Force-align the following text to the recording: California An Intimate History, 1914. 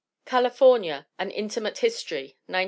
California 0.25 1.05
An 1.19 1.29
Intimate 1.29 1.77
History, 1.77 2.35
1914. 2.47 2.59